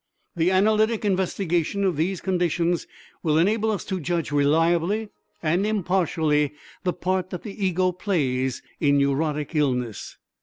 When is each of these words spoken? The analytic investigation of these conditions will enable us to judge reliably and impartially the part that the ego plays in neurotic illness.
The 0.35 0.49
analytic 0.49 1.05
investigation 1.05 1.83
of 1.83 1.95
these 1.95 2.21
conditions 2.21 2.87
will 3.21 3.37
enable 3.37 3.69
us 3.69 3.85
to 3.85 3.99
judge 3.99 4.31
reliably 4.31 5.09
and 5.43 5.63
impartially 5.63 6.53
the 6.83 6.91
part 6.93 7.29
that 7.29 7.43
the 7.43 7.63
ego 7.63 7.91
plays 7.91 8.63
in 8.79 8.97
neurotic 8.97 9.53
illness. 9.53 10.17